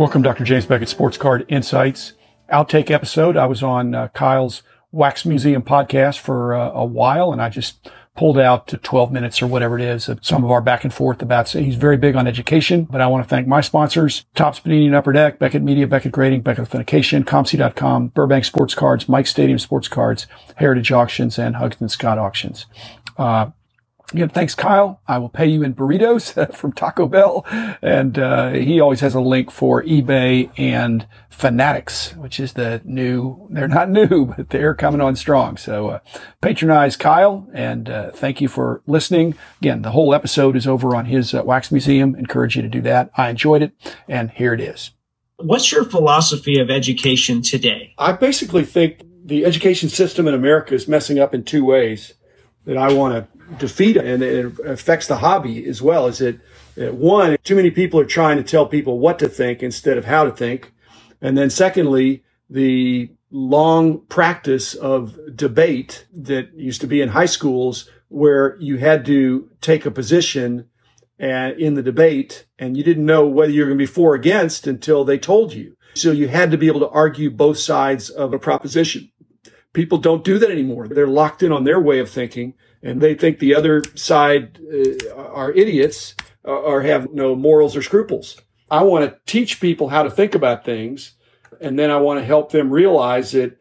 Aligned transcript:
Welcome, 0.00 0.22
Dr. 0.22 0.44
James 0.44 0.64
Beckett, 0.64 0.88
Sports 0.88 1.18
Card 1.18 1.44
Insights. 1.48 2.14
Outtake 2.50 2.90
episode. 2.90 3.36
I 3.36 3.44
was 3.44 3.62
on 3.62 3.94
uh, 3.94 4.08
Kyle's 4.08 4.62
Wax 4.92 5.26
Museum 5.26 5.60
podcast 5.60 6.20
for 6.20 6.54
uh, 6.54 6.70
a 6.70 6.86
while, 6.86 7.34
and 7.34 7.42
I 7.42 7.50
just 7.50 7.90
pulled 8.16 8.38
out 8.38 8.66
to 8.68 8.78
12 8.78 9.12
minutes 9.12 9.42
or 9.42 9.46
whatever 9.46 9.78
it 9.78 9.84
is 9.84 10.08
of 10.08 10.24
some 10.24 10.42
of 10.42 10.50
our 10.50 10.62
back 10.62 10.84
and 10.84 10.94
forth 10.94 11.20
about. 11.20 11.50
He's 11.50 11.74
very 11.74 11.98
big 11.98 12.16
on 12.16 12.26
education, 12.26 12.84
but 12.84 13.02
I 13.02 13.08
want 13.08 13.24
to 13.24 13.28
thank 13.28 13.46
my 13.46 13.60
sponsors: 13.60 14.24
Topps 14.34 14.60
Panini 14.60 14.86
and 14.86 14.94
Upper 14.94 15.12
Deck, 15.12 15.38
Beckett 15.38 15.60
Media, 15.62 15.86
Beckett 15.86 16.12
Grading, 16.12 16.40
Beckett 16.40 16.62
Authentication, 16.62 17.22
ComC.com, 17.22 18.08
Burbank 18.08 18.46
Sports 18.46 18.74
Cards, 18.74 19.06
Mike 19.06 19.26
Stadium 19.26 19.58
Sports 19.58 19.88
Cards, 19.88 20.26
Heritage 20.56 20.92
Auctions, 20.92 21.38
and 21.38 21.56
Huggins 21.56 21.92
Scott 21.92 22.16
Auctions. 22.16 22.64
Uh, 23.18 23.50
Again, 24.12 24.28
thanks, 24.28 24.56
Kyle. 24.56 25.00
I 25.06 25.18
will 25.18 25.28
pay 25.28 25.46
you 25.46 25.62
in 25.62 25.74
burritos 25.74 26.54
from 26.54 26.72
Taco 26.72 27.06
Bell. 27.06 27.44
And 27.80 28.18
uh, 28.18 28.50
he 28.50 28.80
always 28.80 29.00
has 29.00 29.14
a 29.14 29.20
link 29.20 29.50
for 29.50 29.82
eBay 29.84 30.50
and 30.58 31.06
Fanatics, 31.28 32.14
which 32.16 32.40
is 32.40 32.54
the 32.54 32.82
new, 32.84 33.46
they're 33.50 33.68
not 33.68 33.88
new, 33.88 34.26
but 34.36 34.50
they're 34.50 34.74
coming 34.74 35.00
on 35.00 35.14
strong. 35.14 35.56
So 35.56 35.88
uh, 35.88 35.98
patronize 36.40 36.96
Kyle 36.96 37.48
and 37.54 37.88
uh, 37.88 38.10
thank 38.10 38.40
you 38.40 38.48
for 38.48 38.82
listening. 38.86 39.36
Again, 39.60 39.82
the 39.82 39.92
whole 39.92 40.12
episode 40.12 40.56
is 40.56 40.66
over 40.66 40.96
on 40.96 41.06
his 41.06 41.32
uh, 41.32 41.42
Wax 41.44 41.70
Museum. 41.70 42.16
Encourage 42.16 42.56
you 42.56 42.62
to 42.62 42.68
do 42.68 42.80
that. 42.82 43.10
I 43.16 43.30
enjoyed 43.30 43.62
it. 43.62 43.72
And 44.08 44.30
here 44.32 44.52
it 44.52 44.60
is. 44.60 44.90
What's 45.36 45.70
your 45.70 45.84
philosophy 45.84 46.58
of 46.58 46.68
education 46.68 47.42
today? 47.42 47.94
I 47.96 48.12
basically 48.12 48.64
think 48.64 49.02
the 49.24 49.44
education 49.44 49.88
system 49.88 50.26
in 50.26 50.34
America 50.34 50.74
is 50.74 50.88
messing 50.88 51.18
up 51.18 51.32
in 51.32 51.44
two 51.44 51.64
ways 51.64 52.14
that 52.64 52.76
I 52.76 52.92
want 52.92 53.14
to 53.14 53.56
defeat 53.56 53.96
and 53.96 54.22
it 54.22 54.58
affects 54.60 55.06
the 55.06 55.16
hobby 55.16 55.66
as 55.66 55.82
well. 55.82 56.06
Is 56.06 56.20
it 56.20 56.40
one, 56.76 57.36
too 57.42 57.56
many 57.56 57.70
people 57.70 58.00
are 58.00 58.04
trying 58.04 58.36
to 58.36 58.42
tell 58.42 58.66
people 58.66 58.98
what 58.98 59.18
to 59.18 59.28
think 59.28 59.62
instead 59.62 59.98
of 59.98 60.04
how 60.04 60.24
to 60.24 60.30
think. 60.30 60.72
And 61.20 61.36
then 61.36 61.50
secondly, 61.50 62.22
the 62.48 63.10
long 63.30 64.00
practice 64.06 64.74
of 64.74 65.18
debate 65.36 66.06
that 66.12 66.52
used 66.54 66.80
to 66.80 66.86
be 66.86 67.00
in 67.00 67.10
high 67.10 67.26
schools 67.26 67.88
where 68.08 68.56
you 68.60 68.78
had 68.78 69.04
to 69.06 69.50
take 69.60 69.86
a 69.86 69.90
position 69.90 70.66
and 71.18 71.58
in 71.60 71.74
the 71.74 71.82
debate 71.82 72.46
and 72.58 72.76
you 72.76 72.82
didn't 72.82 73.06
know 73.06 73.26
whether 73.26 73.52
you're 73.52 73.66
going 73.66 73.78
to 73.78 73.82
be 73.82 73.86
for 73.86 74.12
or 74.12 74.14
against 74.14 74.66
until 74.66 75.04
they 75.04 75.18
told 75.18 75.52
you. 75.52 75.76
So 75.94 76.12
you 76.12 76.28
had 76.28 76.50
to 76.50 76.58
be 76.58 76.66
able 76.66 76.80
to 76.80 76.88
argue 76.88 77.30
both 77.30 77.58
sides 77.58 78.10
of 78.10 78.32
a 78.32 78.38
proposition. 78.38 79.10
People 79.72 79.98
don't 79.98 80.24
do 80.24 80.38
that 80.38 80.50
anymore. 80.50 80.88
They're 80.88 81.06
locked 81.06 81.42
in 81.42 81.52
on 81.52 81.64
their 81.64 81.80
way 81.80 82.00
of 82.00 82.10
thinking 82.10 82.54
and 82.82 83.00
they 83.00 83.14
think 83.14 83.38
the 83.38 83.54
other 83.54 83.82
side 83.94 84.58
uh, 84.72 85.14
are 85.16 85.52
idiots 85.52 86.14
uh, 86.44 86.50
or 86.50 86.82
have 86.82 87.12
no 87.12 87.34
morals 87.34 87.76
or 87.76 87.82
scruples. 87.82 88.40
I 88.70 88.82
want 88.82 89.04
to 89.04 89.18
teach 89.30 89.60
people 89.60 89.88
how 89.88 90.02
to 90.02 90.10
think 90.10 90.34
about 90.34 90.64
things, 90.64 91.14
and 91.60 91.78
then 91.78 91.90
I 91.90 91.96
want 91.98 92.20
to 92.20 92.24
help 92.24 92.52
them 92.52 92.70
realize 92.70 93.32
that 93.32 93.58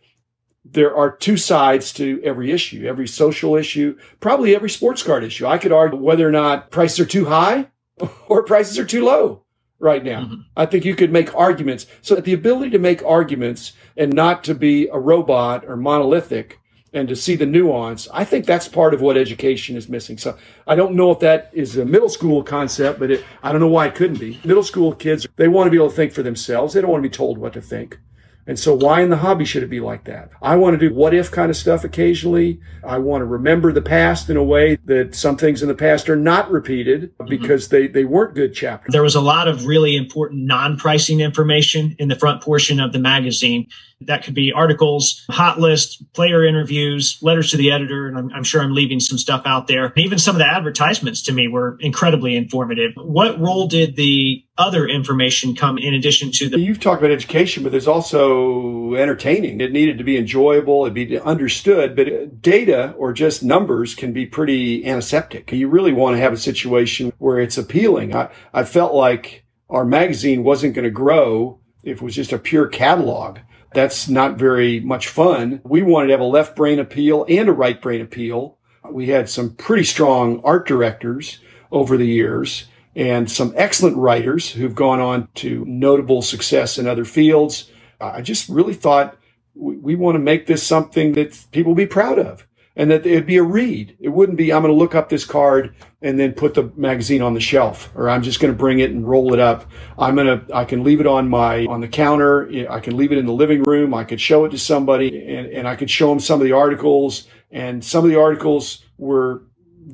there 0.63 0.95
are 0.95 1.15
two 1.15 1.35
sides 1.35 1.91
to 1.93 2.21
every 2.23 2.51
issue, 2.51 2.85
every 2.85 3.07
social 3.07 3.55
issue, 3.55 3.97
probably 4.19 4.55
every 4.55 4.69
sports 4.69 5.01
card 5.01 5.23
issue. 5.23 5.47
I 5.47 5.57
could 5.57 5.71
argue 5.71 5.97
whether 5.97 6.27
or 6.27 6.31
not 6.31 6.69
prices 6.69 6.99
are 6.99 7.05
too 7.05 7.25
high 7.25 7.69
or 8.27 8.43
prices 8.43 8.77
are 8.77 8.85
too 8.85 9.03
low 9.03 9.43
right 9.79 10.03
now. 10.03 10.25
Mm-hmm. 10.25 10.41
I 10.55 10.65
think 10.65 10.85
you 10.85 10.95
could 10.95 11.11
make 11.11 11.33
arguments. 11.35 11.85
So 12.01 12.15
the 12.15 12.33
ability 12.33 12.71
to 12.71 12.79
make 12.79 13.03
arguments 13.03 13.73
and 13.97 14.13
not 14.13 14.43
to 14.45 14.53
be 14.53 14.87
a 14.89 14.99
robot 14.99 15.65
or 15.65 15.75
monolithic 15.75 16.59
and 16.93 17.07
to 17.07 17.15
see 17.15 17.35
the 17.35 17.45
nuance. 17.45 18.07
I 18.11 18.23
think 18.25 18.45
that's 18.45 18.67
part 18.67 18.93
of 18.93 19.01
what 19.01 19.15
education 19.15 19.77
is 19.77 19.89
missing. 19.89 20.17
So 20.17 20.37
I 20.67 20.75
don't 20.75 20.95
know 20.95 21.11
if 21.11 21.19
that 21.19 21.51
is 21.53 21.77
a 21.77 21.85
middle 21.85 22.09
school 22.09 22.43
concept, 22.43 22.99
but 22.99 23.11
it, 23.11 23.23
I 23.43 23.51
don't 23.51 23.61
know 23.61 23.67
why 23.67 23.87
it 23.87 23.95
couldn't 23.95 24.19
be. 24.19 24.39
Middle 24.43 24.63
school 24.63 24.93
kids, 24.93 25.27
they 25.35 25.47
want 25.47 25.67
to 25.67 25.71
be 25.71 25.77
able 25.77 25.89
to 25.89 25.95
think 25.95 26.13
for 26.13 26.23
themselves. 26.23 26.73
They 26.73 26.81
don't 26.81 26.89
want 26.89 27.03
to 27.03 27.09
be 27.09 27.15
told 27.15 27.37
what 27.37 27.53
to 27.53 27.61
think. 27.61 27.99
And 28.49 28.57
so 28.57 28.73
why 28.73 29.01
in 29.01 29.11
the 29.11 29.17
hobby 29.17 29.45
should 29.45 29.61
it 29.61 29.69
be 29.69 29.79
like 29.79 30.05
that? 30.05 30.31
I 30.41 30.55
want 30.55 30.73
to 30.73 30.89
do 30.89 30.91
what 30.91 31.13
if 31.13 31.29
kind 31.29 31.51
of 31.51 31.55
stuff 31.55 31.83
occasionally. 31.83 32.59
I 32.83 32.97
want 32.97 33.21
to 33.21 33.25
remember 33.25 33.71
the 33.71 33.83
past 33.83 34.27
in 34.27 34.37
a 34.37 34.43
way 34.43 34.79
that 34.85 35.13
some 35.13 35.37
things 35.37 35.61
in 35.61 35.67
the 35.67 35.75
past 35.75 36.09
are 36.09 36.15
not 36.15 36.49
repeated 36.49 37.15
mm-hmm. 37.15 37.29
because 37.29 37.67
mm-hmm. 37.67 37.75
they, 37.75 37.87
they 37.87 38.05
weren't 38.05 38.33
good 38.33 38.55
chapters. 38.55 38.91
There 38.91 39.03
was 39.03 39.13
a 39.13 39.21
lot 39.21 39.47
of 39.47 39.67
really 39.67 39.95
important 39.95 40.47
non-pricing 40.47 41.19
information 41.19 41.95
in 41.99 42.07
the 42.07 42.15
front 42.15 42.41
portion 42.41 42.79
of 42.79 42.91
the 42.91 42.97
magazine. 42.97 43.67
That 44.01 44.23
could 44.23 44.33
be 44.33 44.53
articles, 44.53 45.25
hot 45.29 45.59
list, 45.59 46.01
player 46.13 46.45
interviews, 46.45 47.17
letters 47.21 47.51
to 47.51 47.57
the 47.57 47.71
editor, 47.71 48.07
and 48.07 48.17
I'm, 48.17 48.31
I'm, 48.33 48.43
sure 48.43 48.61
I'm 48.61 48.73
leaving 48.73 48.99
some 48.99 49.17
stuff 49.17 49.41
out 49.45 49.67
there. 49.67 49.91
Even 49.97 50.17
some 50.17 50.35
of 50.35 50.39
the 50.39 50.47
advertisements 50.47 51.21
to 51.23 51.33
me 51.33 51.49
were 51.49 51.77
incredibly 51.81 52.35
informative. 52.35 52.93
What 52.95 53.39
role 53.39 53.67
did 53.67 53.97
the 53.97 54.43
other 54.57 54.87
information 54.87 55.55
come 55.55 55.77
in 55.77 55.93
addition 55.93 56.31
to 56.33 56.49
the? 56.49 56.59
You've 56.59 56.79
talked 56.79 57.01
about 57.01 57.11
education, 57.11 57.61
but 57.61 57.71
there's 57.71 57.87
also 57.87 58.93
entertaining. 58.93 59.59
It 59.59 59.73
needed 59.73 59.97
to 59.97 60.03
be 60.03 60.17
enjoyable, 60.17 60.85
it 60.85 60.93
be 60.93 61.19
understood, 61.19 61.95
but 61.95 62.41
data 62.41 62.93
or 62.97 63.11
just 63.11 63.43
numbers 63.43 63.95
can 63.95 64.13
be 64.13 64.25
pretty 64.25 64.85
antiseptic. 64.85 65.51
You 65.51 65.67
really 65.67 65.93
want 65.93 66.15
to 66.15 66.21
have 66.21 66.33
a 66.33 66.37
situation 66.37 67.11
where 67.17 67.39
it's 67.39 67.57
appealing. 67.57 68.15
I, 68.15 68.29
I 68.53 68.63
felt 68.63 68.93
like 68.93 69.45
our 69.69 69.85
magazine 69.85 70.43
wasn't 70.43 70.73
going 70.73 70.85
to 70.85 70.91
grow 70.91 71.59
if 71.83 71.97
it 71.97 72.03
was 72.03 72.15
just 72.15 72.33
a 72.33 72.39
pure 72.39 72.67
catalog. 72.67 73.39
That's 73.73 74.09
not 74.09 74.37
very 74.37 74.79
much 74.79 75.07
fun. 75.07 75.61
We 75.63 75.81
wanted 75.81 76.07
to 76.07 76.13
have 76.13 76.21
a 76.21 76.25
left 76.25 76.55
brain 76.55 76.79
appeal 76.79 77.25
and 77.29 77.49
a 77.49 77.53
right 77.53 77.79
brain 77.79 78.01
appeal. 78.01 78.57
We 78.89 79.07
had 79.07 79.29
some 79.29 79.55
pretty 79.55 79.83
strong 79.83 80.41
art 80.43 80.67
directors 80.67 81.39
over 81.71 81.97
the 81.97 82.07
years 82.07 82.65
and 82.95 83.29
some 83.29 83.53
excellent 83.55 83.97
writers 83.97 84.51
who've 84.51 84.75
gone 84.75 84.99
on 84.99 85.27
to 85.35 85.63
notable 85.65 86.21
success 86.21 86.77
in 86.77 86.87
other 86.87 87.05
fields. 87.05 87.69
I 88.01 88.21
just 88.21 88.49
really 88.49 88.73
thought 88.73 89.17
we, 89.53 89.77
we 89.77 89.95
want 89.95 90.15
to 90.15 90.19
make 90.19 90.47
this 90.47 90.65
something 90.65 91.13
that 91.13 91.45
people 91.51 91.71
will 91.71 91.77
be 91.77 91.85
proud 91.85 92.17
of 92.17 92.47
and 92.79 92.89
that 92.91 93.05
it'd 93.05 93.25
be 93.25 93.35
a 93.35 93.43
read. 93.43 93.97
It 93.99 94.07
wouldn't 94.07 94.37
be, 94.37 94.53
I'm 94.53 94.61
going 94.61 94.73
to 94.73 94.77
look 94.77 94.95
up 94.95 95.09
this 95.09 95.25
card 95.25 95.75
and 96.01 96.17
then 96.17 96.31
put 96.31 96.53
the 96.53 96.71
magazine 96.77 97.21
on 97.21 97.33
the 97.33 97.41
shelf, 97.41 97.91
or 97.93 98.09
I'm 98.09 98.23
just 98.23 98.39
going 98.39 98.53
to 98.53 98.57
bring 98.57 98.79
it 98.79 98.91
and 98.91 99.05
roll 99.05 99.33
it 99.33 99.39
up. 99.41 99.69
I'm 99.97 100.15
going 100.15 100.27
to, 100.27 100.55
I 100.55 100.63
can 100.63 100.85
leave 100.85 101.01
it 101.01 101.05
on 101.05 101.27
my, 101.27 101.65
on 101.65 101.81
the 101.81 101.89
counter. 101.89 102.49
I 102.69 102.79
can 102.79 102.95
leave 102.95 103.11
it 103.11 103.17
in 103.17 103.25
the 103.25 103.33
living 103.33 103.63
room. 103.63 103.93
I 103.93 104.05
could 104.05 104.21
show 104.21 104.45
it 104.45 104.51
to 104.51 104.57
somebody 104.57 105.27
and, 105.27 105.47
and 105.47 105.67
I 105.67 105.75
could 105.75 105.89
show 105.89 106.07
them 106.07 106.21
some 106.21 106.39
of 106.39 106.45
the 106.45 106.53
articles. 106.53 107.27
And 107.51 107.83
some 107.83 108.05
of 108.05 108.09
the 108.09 108.17
articles 108.17 108.85
were 108.97 109.43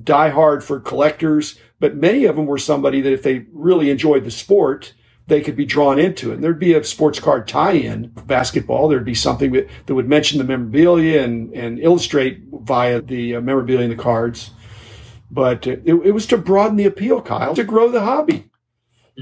die 0.03 0.29
hard 0.29 0.63
for 0.63 0.79
collectors, 0.79 1.57
but 1.79 1.95
many 1.95 2.25
of 2.25 2.35
them 2.35 2.45
were 2.45 2.59
somebody 2.59 3.01
that 3.01 3.13
if 3.13 3.23
they 3.23 3.47
really 3.51 3.89
enjoyed 3.89 4.25
the 4.25 4.31
sport, 4.31 4.93
they 5.27 5.41
could 5.41 5.55
be 5.55 5.65
drawn 5.65 5.97
into 5.97 6.31
it. 6.31 6.35
And 6.35 6.43
there'd 6.43 6.59
be 6.59 6.73
a 6.73 6.83
sports 6.83 7.19
card 7.19 7.47
tie-in 7.47 8.07
basketball. 8.25 8.87
There'd 8.87 9.05
be 9.05 9.15
something 9.15 9.51
that, 9.53 9.67
that 9.85 9.95
would 9.95 10.07
mention 10.07 10.37
the 10.37 10.43
memorabilia 10.43 11.23
and, 11.23 11.53
and 11.53 11.79
illustrate 11.79 12.43
via 12.51 13.01
the 13.01 13.35
uh, 13.35 13.41
memorabilia 13.41 13.85
and 13.85 13.97
the 13.97 14.01
cards. 14.01 14.51
But 15.31 15.65
it, 15.65 15.81
it 15.85 16.13
was 16.13 16.27
to 16.27 16.37
broaden 16.37 16.77
the 16.77 16.85
appeal, 16.85 17.21
Kyle, 17.21 17.55
to 17.55 17.63
grow 17.63 17.89
the 17.89 18.01
hobby. 18.01 18.49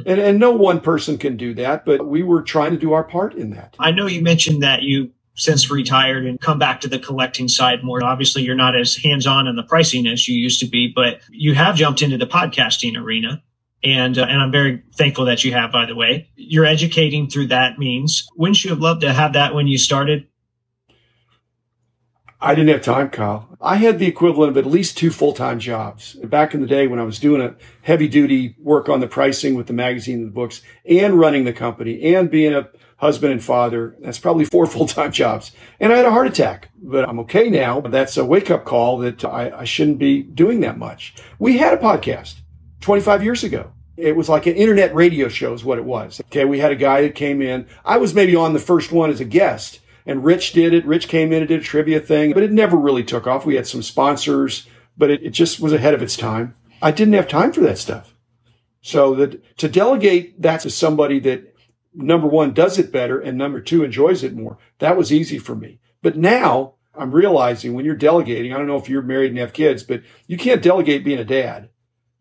And, 0.06 0.20
and 0.20 0.40
no 0.40 0.52
one 0.52 0.82
person 0.82 1.18
can 1.18 1.38
do 1.38 1.54
that, 1.54 1.86
but 1.86 2.06
we 2.08 2.24
were 2.24 2.42
trying 2.42 2.72
to 2.72 2.78
do 2.78 2.94
our 2.94 3.04
part 3.04 3.36
in 3.36 3.52
that. 3.52 3.76
I 3.80 3.92
know 3.92 4.08
you 4.08 4.22
mentioned 4.22 4.64
that 4.64 4.82
you 4.82 5.12
since 5.36 5.70
retired 5.72 6.26
and 6.26 6.40
come 6.40 6.60
back 6.60 6.82
to 6.82 6.88
the 6.88 7.00
collecting 7.00 7.48
side 7.48 7.84
more. 7.84 8.04
Obviously, 8.04 8.44
you're 8.44 8.56
not 8.56 8.76
as 8.76 8.96
hands 8.96 9.26
on 9.26 9.48
in 9.48 9.56
the 9.56 9.64
pricing 9.64 10.06
as 10.08 10.28
you 10.28 10.36
used 10.36 10.60
to 10.60 10.68
be, 10.68 10.92
but 10.94 11.22
you 11.30 11.56
have 11.56 11.76
jumped 11.76 12.02
into 12.02 12.18
the 12.18 12.28
podcasting 12.28 12.96
arena 12.98 13.42
and 13.84 14.18
uh, 14.18 14.24
and 14.24 14.40
I'm 14.42 14.52
very 14.52 14.84
thankful 14.96 15.26
that 15.26 15.44
you 15.44 15.54
have. 15.54 15.72
By 15.72 15.86
the 15.86 15.96
way, 15.96 16.30
you're 16.36 16.66
educating 16.66 17.30
through 17.30 17.48
that 17.48 17.78
means. 17.78 18.28
Wouldn't 18.36 18.64
you 18.64 18.70
have 18.70 18.80
loved 18.80 19.02
to 19.02 19.14
have 19.14 19.34
that 19.34 19.54
when 19.54 19.68
you 19.68 19.78
started? 19.78 20.28
I 22.40 22.56
didn't 22.56 22.72
have 22.72 22.82
time, 22.82 23.10
Kyle. 23.10 23.58
I 23.62 23.78
had 23.78 24.00
the 24.00 24.06
equivalent 24.06 24.52
of 24.52 24.58
at 24.58 24.70
least 24.70 24.98
two 24.98 25.12
full 25.12 25.32
time 25.32 25.60
jobs 25.60 26.14
back 26.16 26.54
in 26.54 26.60
the 26.60 26.68
day 26.68 26.88
when 26.88 27.00
I 27.00 27.04
was 27.04 27.20
doing 27.20 27.42
a 27.42 27.56
heavy 27.82 28.10
duty 28.10 28.56
work 28.60 28.90
on 28.90 29.00
the 29.00 29.08
pricing 29.08 29.56
with 29.56 29.68
the 29.68 29.74
magazine 29.74 30.20
and 30.20 30.28
the 30.28 30.32
books, 30.32 30.62
and 30.86 31.18
running 31.18 31.46
the 31.46 31.54
company, 31.54 32.16
and 32.16 32.30
being 32.30 32.54
a 32.54 32.70
husband 32.98 33.32
and 33.32 33.44
father. 33.44 33.96
That's 34.00 34.20
probably 34.20 34.46
four 34.46 34.66
full 34.68 34.88
time 34.88 35.12
jobs. 35.12 35.52
And 35.80 35.94
I 35.94 35.98
had 35.98 36.06
a 36.06 36.12
heart 36.12 36.28
attack, 36.28 36.70
but 36.82 37.08
I'm 37.08 37.20
okay 37.20 37.50
now. 37.50 37.80
But 37.80 37.92
that's 37.92 38.18
a 38.18 38.26
wake 38.26 38.52
up 38.52 38.66
call 38.66 38.98
that 39.00 39.24
I, 39.24 39.60
I 39.60 39.64
shouldn't 39.64 40.00
be 40.00 40.24
doing 40.24 40.60
that 40.62 40.78
much. 40.78 41.16
We 41.40 41.58
had 41.58 41.74
a 41.74 41.78
podcast 41.78 42.36
25 42.84 43.24
years 43.24 43.44
ago. 43.44 43.72
It 43.96 44.16
was 44.16 44.30
like 44.30 44.46
an 44.46 44.56
internet 44.56 44.94
radio 44.94 45.28
show 45.28 45.54
is 45.54 45.64
what 45.64 45.78
it 45.78 45.86
was. 45.86 46.20
Okay. 46.26 46.46
We 46.46 46.60
had 46.60 46.72
a 46.72 46.76
guy 46.76 47.02
that 47.02 47.16
came 47.16 47.42
in. 47.42 47.68
I 47.86 47.98
was 47.98 48.14
maybe 48.14 48.36
on 48.36 48.54
the 48.54 48.60
first 48.60 48.92
one 48.92 49.10
as 49.10 49.20
a 49.20 49.26
guest 49.26 49.80
and 50.06 50.24
Rich 50.24 50.54
did 50.54 50.74
it. 50.74 50.86
Rich 50.86 51.08
came 51.08 51.32
in 51.32 51.40
and 51.40 51.48
did 51.48 51.62
a 51.62 51.64
trivia 51.64 52.00
thing, 52.00 52.34
but 52.34 52.44
it 52.44 52.52
never 52.52 52.78
really 52.78 53.04
took 53.04 53.28
off. 53.28 53.46
We 53.46 53.56
had 53.56 53.68
some 53.68 53.82
sponsors, 53.82 54.68
but 54.98 55.10
it, 55.10 55.24
it 55.24 55.30
just 55.30 55.60
was 55.60 55.74
ahead 55.74 55.94
of 55.94 56.02
its 56.02 56.18
time. 56.18 56.56
I 56.82 56.92
didn't 56.92 57.14
have 57.14 57.28
time 57.28 57.54
for 57.54 57.62
that 57.62 57.78
stuff. 57.78 58.16
So 58.82 59.16
that 59.16 59.58
to 59.58 59.70
delegate 59.70 60.42
that 60.42 60.62
to 60.62 60.70
somebody 60.70 61.20
that 61.22 61.56
number 61.94 62.28
one 62.28 62.54
does 62.54 62.78
it 62.78 62.92
better 62.92 63.20
and 63.20 63.38
number 63.38 63.62
two 63.62 63.84
enjoys 63.84 64.24
it 64.24 64.36
more, 64.36 64.58
that 64.80 64.98
was 64.98 65.14
easy 65.14 65.38
for 65.38 65.56
me. 65.56 65.80
But 66.02 66.18
now 66.18 66.74
I'm 66.94 67.12
realizing 67.12 67.74
when 67.74 67.86
you're 67.86 67.96
delegating, 67.96 68.54
I 68.54 68.58
don't 68.58 68.68
know 68.68 68.76
if 68.76 68.90
you're 68.90 69.02
married 69.02 69.32
and 69.32 69.40
have 69.40 69.54
kids, 69.54 69.84
but 69.84 70.02
you 70.28 70.38
can't 70.38 70.62
delegate 70.62 71.06
being 71.06 71.20
a 71.20 71.24
dad 71.24 71.70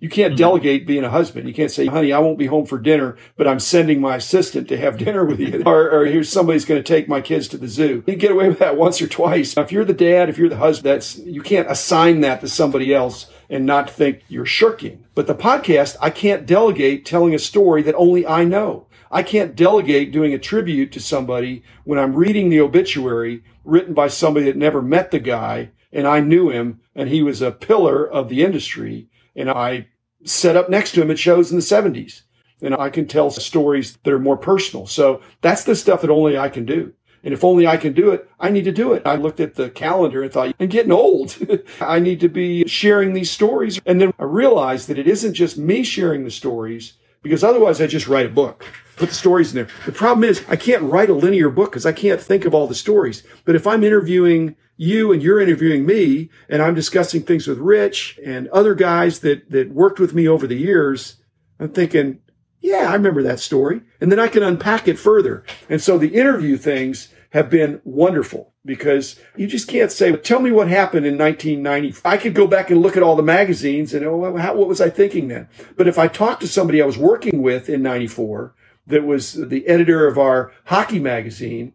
You 0.03 0.09
can't 0.09 0.33
mm-hmm. 0.33 0.39
delegate 0.39 0.85
being 0.85 1.05
a 1.05 1.11
husband. 1.11 1.47
You 1.47 1.55
can't 1.55 1.71
say, 1.71 1.87
honey, 1.87 2.13
I 2.13 2.19
won't 2.19 2.37
be 2.37 2.47
home 2.47 2.67
for 2.67 2.77
dinner, 2.77 3.17
but 3.37 3.47
I'm 3.47 3.61
sending 3.61 4.01
my 4.01 4.17
assistant 4.17 4.67
to 4.69 4.77
have 4.77 4.99
dinner 5.05 5.25
with 5.25 5.39
you. 5.39 5.63
or, 5.65 5.89
or 5.93 6.07
here's 6.07 6.29
somebody's 6.29 6.65
going 6.65 6.83
to 6.83 6.87
take 6.87 7.09
my 7.09 7.21
kids 7.21 7.47
to 7.49 7.57
the 7.57 7.69
zoo. 7.69 8.03
You 8.09 8.17
get 8.17 8.33
away 8.33 8.49
with 8.49 8.59
that 8.59 8.77
once 8.77 9.01
or 9.01 9.07
twice. 9.07 9.57
Now, 9.57 9.63
if 9.63 9.71
you're 9.71 9.85
the 9.85 9.93
dad, 9.93 10.29
if 10.29 10.39
you're 10.39 10.49
the 10.49 10.57
husband, 10.57 10.93
that's, 10.93 11.19
you 11.19 11.41
can't 11.41 11.71
assign 11.71 12.21
that 12.23 12.41
to 12.41 12.49
somebody 12.49 12.93
else 12.93 13.31
and 13.49 13.65
not 13.65 13.89
think 13.89 14.23
you're 14.27 14.45
shirking. 14.45 15.05
But 15.15 15.29
the 15.29 15.37
podcast, 15.37 15.97
I 16.01 16.11
can't 16.11 16.47
delegate 16.47 17.07
telling 17.07 17.33
a 17.33 17.39
story 17.39 17.83
that 17.83 17.95
only 17.95 18.27
I 18.27 18.43
know. 18.43 18.89
I 19.09 19.23
can't 19.23 19.55
delegate 19.55 20.11
doing 20.11 20.35
a 20.35 20.39
tribute 20.39 20.91
to 20.93 21.01
somebody 21.01 21.63
when 21.85 22.01
I'm 22.01 22.17
reading 22.17 22.51
the 22.51 22.61
obituary 22.61 23.45
written 23.65 23.95
by 23.95 24.09
somebody 24.09 24.47
that 24.47 24.57
never 24.57 24.83
met 24.83 25.13
the 25.13 25.21
guy 25.21 25.71
and 25.93 26.09
I 26.09 26.19
knew 26.19 26.51
him 26.51 26.81
and 26.93 27.09
he 27.09 27.23
was 27.23 27.41
a 27.41 27.53
pillar 27.53 28.05
of 28.05 28.29
the 28.29 28.43
industry 28.43 29.09
and 29.37 29.49
I 29.49 29.87
set 30.25 30.57
up 30.57 30.69
next 30.69 30.93
to 30.93 31.03
him 31.03 31.11
at 31.11 31.19
shows 31.19 31.51
in 31.51 31.57
the 31.57 31.63
70s. 31.63 32.23
And 32.61 32.75
I 32.75 32.91
can 32.91 33.09
tell 33.09 33.31
stories 33.31 33.99
that 34.05 34.13
are 34.13 34.21
more 34.21 34.37
personal. 34.37 34.87
So 34.87 35.21
that's 35.41 35.65
the 35.65 35.75
stuff 35.75 36.03
that 36.03 36.11
only 36.11 36.39
I 36.39 36.49
can 36.49 36.65
do. 36.65 36.93
And 37.25 37.33
if 37.33 37.45
only 37.45 37.67
I 37.67 37.77
can 37.77 37.93
do 37.93 38.11
it, 38.11 38.29
I 38.41 38.51
need 38.51 38.65
to 38.65 38.73
do 38.73 38.93
it. 38.93 39.03
I 39.07 39.15
looked 39.15 39.41
at 39.41 39.55
the 39.55 39.71
calendar 39.71 40.23
and 40.23 40.33
thought, 40.33 40.55
I'm 40.59 40.69
getting 40.69 40.93
old. 40.93 41.37
I 41.81 42.01
need 42.01 42.21
to 42.21 42.29
be 42.29 42.67
sharing 42.67 43.13
these 43.13 43.31
stories. 43.31 43.81
And 43.87 44.01
then 44.01 44.13
I 44.19 44.25
realized 44.25 44.89
that 44.89 44.99
it 44.99 45.07
isn't 45.07 45.35
just 45.35 45.57
me 45.57 45.85
sharing 45.85 46.25
the 46.25 46.31
stories 46.31 46.95
because 47.23 47.45
otherwise 47.45 47.81
I 47.81 47.87
just 47.87 48.09
write 48.09 48.27
a 48.27 48.31
book, 48.31 48.67
put 48.97 49.09
the 49.09 49.15
stories 49.15 49.51
in 49.51 49.57
there. 49.57 49.69
The 49.87 49.93
problem 49.93 50.25
is 50.25 50.45
I 50.49 50.57
can't 50.57 50.83
write 50.83 51.11
a 51.11 51.15
linear 51.15 51.49
book 51.49 51.71
because 51.71 51.87
I 51.87 51.93
can't 51.93 52.21
think 52.21 52.45
of 52.45 52.55
all 52.55 52.67
the 52.67 52.75
stories. 52.75 53.23
But 53.45 53.55
if 53.55 53.67
I'm 53.67 53.85
interviewing 53.85 54.57
you 54.83 55.13
and 55.13 55.23
you're 55.23 55.41
interviewing 55.41 55.87
me 55.87 56.29
and 56.49 56.61
I'm 56.61 56.75
discussing 56.75 57.23
things 57.23 57.47
with 57.47 57.59
Rich 57.59 58.19
and 58.25 58.49
other 58.49 58.75
guys 58.75 59.21
that, 59.21 59.51
that 59.51 59.71
worked 59.71 60.01
with 60.01 60.13
me 60.13 60.27
over 60.27 60.47
the 60.47 60.57
years, 60.57 61.17
I'm 61.61 61.71
thinking, 61.71 62.19
yeah, 62.61 62.91
I 62.91 62.95
remember 62.95 63.23
that 63.23 63.39
story. 63.39 63.83
And 64.01 64.11
then 64.11 64.19
I 64.19 64.29
can 64.29 64.43
unpack 64.43 64.89
it 64.89 64.99
further. 64.99 65.45
And 65.69 65.81
so 65.81 65.99
the 65.99 66.15
interview 66.15 66.57
things 66.57 67.09
have 67.31 67.49
been 67.49 67.81
wonderful 67.85 68.53
because 68.65 69.19
you 69.37 69.47
just 69.47 69.69
can't 69.69 69.91
say, 69.91 70.15
tell 70.17 70.41
me 70.41 70.51
what 70.51 70.69
happened 70.69 71.07
in 71.07 71.17
1990. 71.17 72.01
I 72.05 72.17
could 72.17 72.35
go 72.35 72.47
back 72.47 72.71
and 72.71 72.83
look 72.83 72.97
at 72.97 73.03
all 73.03 73.17
the 73.17 73.23
magazines 73.23 73.95
and, 73.95 74.05
oh, 74.05 74.37
how, 74.37 74.55
what 74.55 74.69
was 74.69 74.81
I 74.81 74.91
thinking 74.91 75.29
then? 75.29 75.49
But 75.77 75.89
if 75.89 75.99
I 75.99 76.09
talked 76.09 76.41
to 76.43 76.49
somebody 76.49 76.83
I 76.83 76.87
was 76.87 76.99
working 76.99 77.41
with 77.41 77.69
in 77.69 77.83
94 77.83 78.55
that 78.89 79.05
was 79.05 79.35
the 79.35 79.67
editor 79.69 80.07
of 80.09 80.19
our 80.19 80.53
hockey 80.67 80.99
magazine, 80.99 81.73